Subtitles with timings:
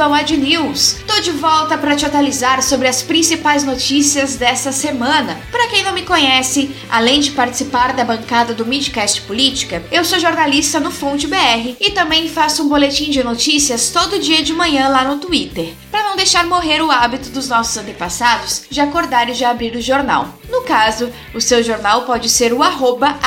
[0.00, 0.96] Bem-vindo ao Ad News.
[1.06, 5.38] Tô de volta para te atualizar sobre as principais notícias dessa semana.
[5.50, 10.18] Para quem não me conhece, além de participar da bancada do Midcast Política, eu sou
[10.18, 14.88] jornalista no Fonte BR e também faço um boletim de notícias todo dia de manhã
[14.88, 19.34] lá no Twitter, para não deixar morrer o hábito dos nossos antepassados de acordar e
[19.34, 20.32] já abrir o jornal.
[20.48, 23.18] No caso, o seu jornal pode ser o arroba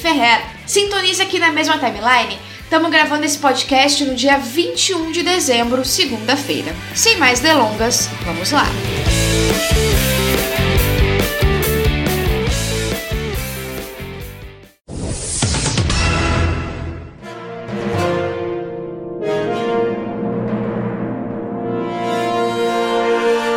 [0.00, 0.42] Ferrer.
[0.66, 6.74] Sintonize aqui na mesma timeline Estamos gravando esse podcast no dia 21 de dezembro, segunda-feira.
[6.94, 8.64] Sem mais delongas, vamos lá.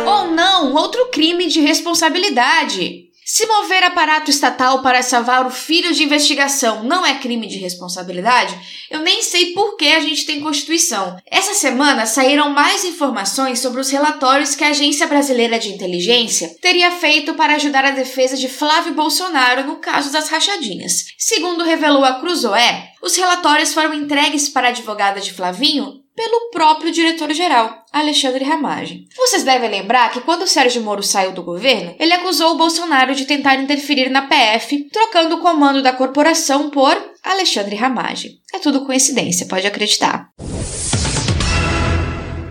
[0.06, 3.07] Ou não, outro crime de responsabilidade.
[3.30, 8.58] Se mover aparato estatal para salvar o filho de investigação não é crime de responsabilidade,
[8.90, 11.14] eu nem sei por que a gente tem Constituição.
[11.30, 16.90] Essa semana saíram mais informações sobre os relatórios que a Agência Brasileira de Inteligência teria
[16.90, 21.08] feito para ajudar a defesa de Flávio Bolsonaro no caso das rachadinhas.
[21.18, 26.90] Segundo revelou a Cruzoé, os relatórios foram entregues para a advogada de Flavinho pelo próprio
[26.90, 29.06] diretor-geral, Alexandre Ramagem.
[29.16, 33.24] Vocês devem lembrar que quando Sérgio Moro saiu do governo, ele acusou o Bolsonaro de
[33.24, 38.32] tentar interferir na PF, trocando o comando da corporação por Alexandre Ramagem.
[38.52, 40.28] É tudo coincidência, pode acreditar.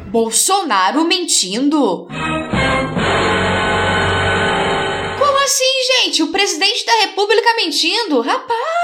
[0.09, 2.07] Bolsonaro mentindo?
[5.19, 6.23] Como assim, gente?
[6.23, 8.21] O presidente da República mentindo?
[8.21, 8.76] Rapaz!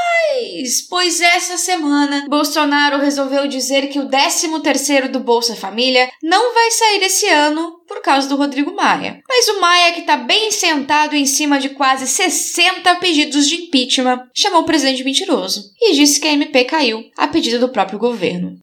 [0.89, 7.03] Pois essa semana, Bolsonaro resolveu dizer que o 13º do Bolsa Família não vai sair
[7.03, 9.21] esse ano por causa do Rodrigo Maia.
[9.27, 14.29] Mas o Maia, que está bem sentado em cima de quase 60 pedidos de impeachment,
[14.33, 17.99] chamou o presidente de mentiroso e disse que a MP caiu a pedido do próprio
[17.99, 18.59] governo.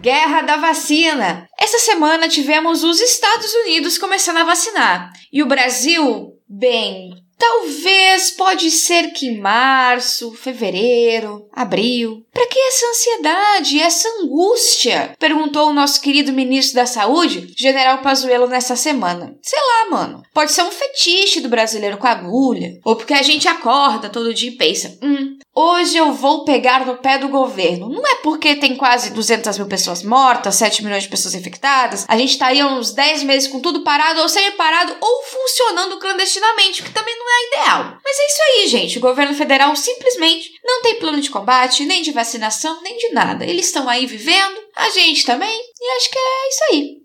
[0.00, 1.48] Guerra da vacina.
[1.58, 8.70] Essa semana tivemos os Estados Unidos começando a vacinar e o Brasil, bem, Talvez pode
[8.70, 12.24] ser que em março, fevereiro, abril.
[12.32, 15.14] Para que essa ansiedade, essa angústia?
[15.18, 19.36] Perguntou o nosso querido ministro da Saúde, General Pazuello, nessa semana.
[19.42, 20.22] Sei lá, mano.
[20.32, 24.50] Pode ser um fetiche do brasileiro com agulha, ou porque a gente acorda todo dia
[24.50, 27.88] e pensa: "Hum, Hoje eu vou pegar no pé do governo.
[27.88, 32.18] Não é porque tem quase 200 mil pessoas mortas, 7 milhões de pessoas infectadas, a
[32.18, 36.90] gente tá aí uns 10 meses com tudo parado, ou semi-parado, ou funcionando clandestinamente, que
[36.90, 37.98] também não é ideal.
[38.04, 38.98] Mas é isso aí, gente.
[38.98, 43.46] O governo federal simplesmente não tem plano de combate, nem de vacinação, nem de nada.
[43.46, 46.96] Eles estão aí vivendo, a gente também, e acho que é isso aí.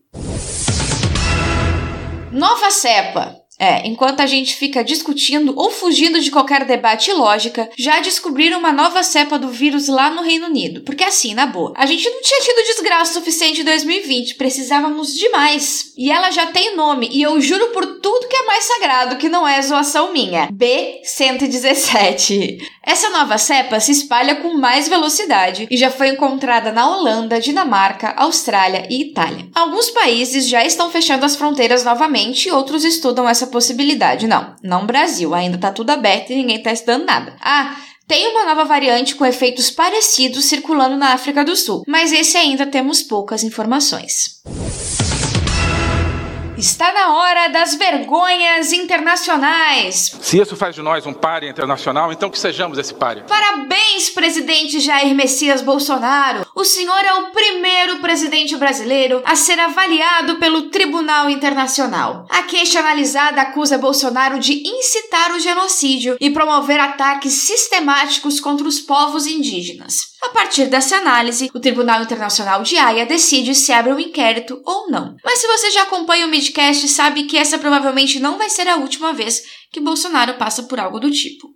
[2.33, 3.33] Nova cepa.
[3.61, 8.57] É, enquanto a gente fica discutindo ou fugindo de qualquer debate e lógica, já descobriram
[8.57, 10.81] uma nova cepa do vírus lá no Reino Unido.
[10.81, 15.93] Porque assim, na boa, a gente não tinha tido desgraça suficiente em 2020, precisávamos demais.
[15.95, 19.29] E ela já tem nome, e eu juro por tudo que é mais sagrado que
[19.29, 20.47] não é zoação minha.
[20.47, 22.57] B117.
[22.83, 28.15] Essa nova cepa se espalha com mais velocidade e já foi encontrada na Holanda, Dinamarca,
[28.17, 29.47] Austrália e Itália.
[29.53, 34.27] Alguns países já estão fechando as fronteiras novamente e outros estudam essa possibilidade.
[34.27, 37.35] Não, não Brasil, ainda tá tudo aberto e ninguém tá estudando nada.
[37.41, 37.75] Ah,
[38.07, 42.65] tem uma nova variante com efeitos parecidos circulando na África do Sul, mas esse ainda
[42.65, 44.41] temos poucas informações.
[46.61, 50.15] Está na hora das vergonhas internacionais.
[50.21, 53.23] Se isso faz de nós um páreo internacional, então que sejamos esse páreo.
[53.27, 56.45] Parabéns, presidente Jair Messias Bolsonaro.
[56.61, 62.27] O senhor é o primeiro presidente brasileiro a ser avaliado pelo Tribunal Internacional.
[62.29, 68.79] A queixa analisada acusa Bolsonaro de incitar o genocídio e promover ataques sistemáticos contra os
[68.79, 70.11] povos indígenas.
[70.21, 74.87] A partir dessa análise, o Tribunal Internacional de Haia decide se abre um inquérito ou
[74.87, 75.15] não.
[75.25, 78.75] Mas se você já acompanha o Midcast, sabe que essa provavelmente não vai ser a
[78.75, 79.41] última vez
[79.71, 81.47] que Bolsonaro passa por algo do tipo.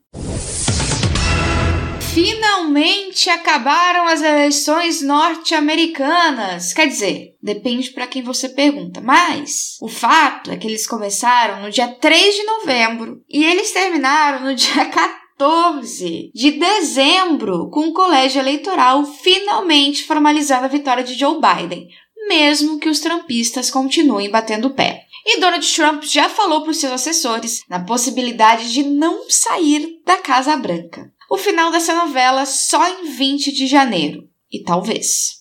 [2.16, 6.72] Finalmente acabaram as eleições norte-americanas.
[6.72, 11.70] Quer dizer, depende para quem você pergunta, mas o fato é que eles começaram no
[11.70, 17.94] dia 3 de novembro e eles terminaram no dia 14 14 de dezembro, com o
[17.94, 21.90] colégio eleitoral finalmente formalizando a vitória de Joe Biden,
[22.30, 25.04] mesmo que os trumpistas continuem batendo o pé.
[25.26, 30.16] E Donald Trump já falou para os seus assessores na possibilidade de não sair da
[30.18, 31.12] Casa Branca.
[31.30, 34.30] O final dessa novela só em 20 de janeiro.
[34.52, 35.40] E talvez.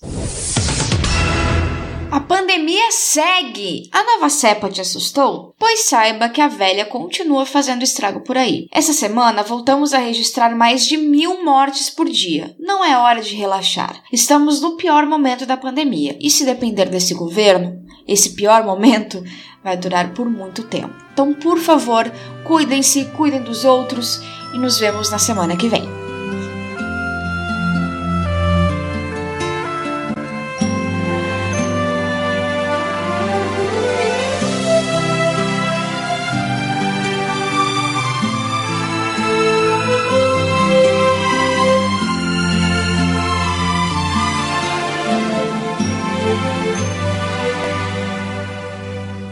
[2.10, 3.90] A pandemia segue!
[3.92, 5.54] A nova cepa te assustou?
[5.58, 8.66] Pois saiba que a velha continua fazendo estrago por aí.
[8.72, 12.56] Essa semana voltamos a registrar mais de mil mortes por dia.
[12.58, 14.02] Não é hora de relaxar.
[14.12, 19.22] Estamos no pior momento da pandemia e, se depender desse governo, esse pior momento
[19.62, 20.94] vai durar por muito tempo.
[21.12, 22.10] Então, por favor,
[22.44, 24.20] cuidem-se, cuidem dos outros
[24.54, 26.03] e nos vemos na semana que vem.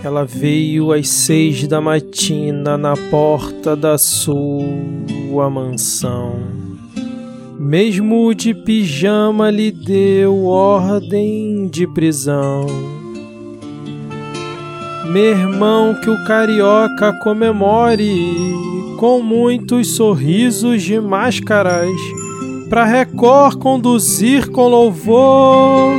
[0.04, 6.40] Ela veio às seis da matina na porta da sua mansão.
[7.56, 12.66] Mesmo de pijama lhe deu ordem de prisão.
[15.08, 18.34] Meu irmão, que o carioca comemore
[18.99, 21.88] com muitos sorrisos de máscaras,
[22.69, 25.93] pra Record conduzir com louvor,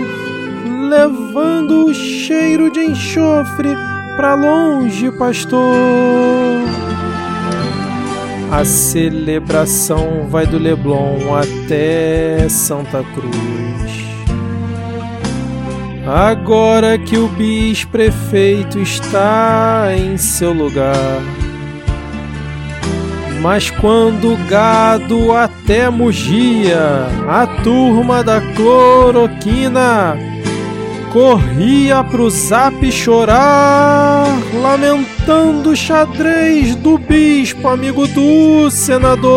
[0.89, 5.63] levando o cheiro de enxofre pra longe, pastor.
[8.51, 14.03] A celebração vai do Leblon até Santa Cruz.
[16.05, 21.21] Agora que o bis-prefeito está em seu lugar.
[23.41, 30.32] Mas quando o gado até mugia, a turma da cloroquina
[31.13, 34.25] corria pro zap chorar,
[34.63, 39.29] lamentando o xadrez do bispo, amigo do senador.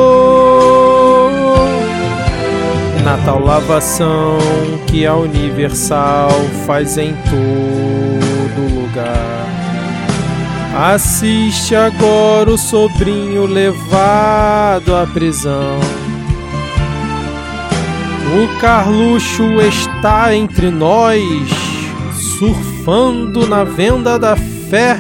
[3.05, 4.38] Natal lavação
[4.87, 6.31] que a Universal
[6.67, 9.46] faz em todo lugar.
[10.94, 15.78] Assiste agora o sobrinho levado à prisão.
[18.34, 21.65] O Carluxo está entre nós
[22.38, 24.99] surfando na venda da fé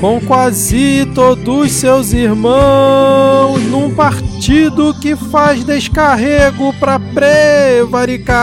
[0.00, 8.36] com quase todos seus irmãos num partido que faz descarrego para prevaricar.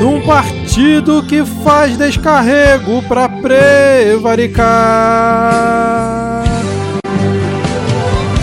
[0.00, 4.60] Num partido que faz descarrego para prevaricar.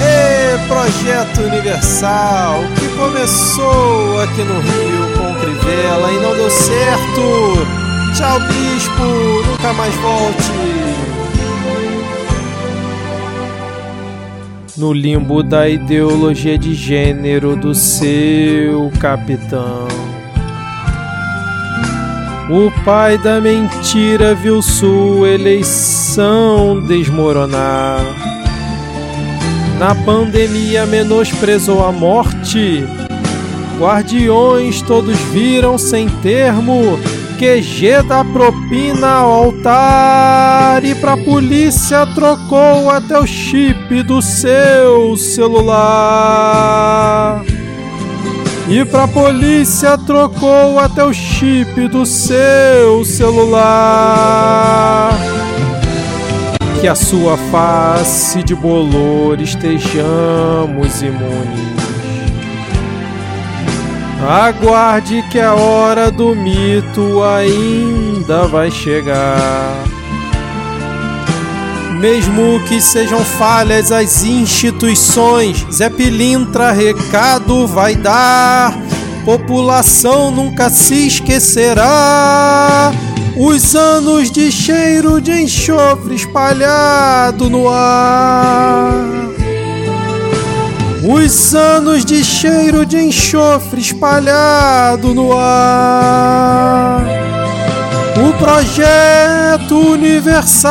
[0.02, 5.17] E projeto universal que começou aqui no Rio
[5.68, 7.22] Crivella e não deu certo.
[8.16, 10.52] Tchau, bispo, nunca mais volte.
[14.78, 19.88] No limbo da ideologia de gênero do seu capitão.
[22.50, 28.00] O pai da mentira viu sua eleição desmoronar.
[29.78, 32.86] Na pandemia menosprezou a morte
[33.80, 36.98] Guardiões todos viram sem termo
[37.38, 46.66] QG da propina ao altar e pra polícia trocou até o chip do seu celular.
[48.68, 53.98] E pra polícia trocou até o chip do seu celular.
[56.82, 61.77] Que a sua face de bolor estejamos imunes.
[64.20, 69.84] Aguarde que a hora do mito ainda vai chegar.
[72.00, 78.78] Mesmo que sejam falhas as instituições, Zé Pilintra recado vai dar.
[79.24, 82.92] População nunca se esquecerá.
[83.36, 89.27] Os anos de cheiro de enxofre espalhado no ar.
[91.10, 97.02] Os anos de cheiro de enxofre espalhado no ar.
[98.18, 100.68] O projeto universal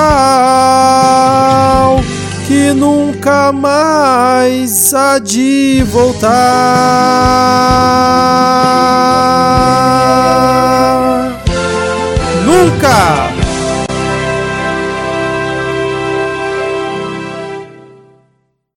[2.46, 6.28] que nunca mais há de voltar.
[12.44, 13.35] Nunca!